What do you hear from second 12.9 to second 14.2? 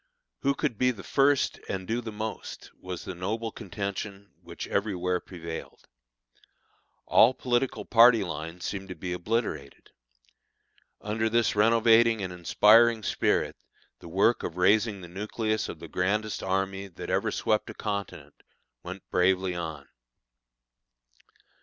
spirit the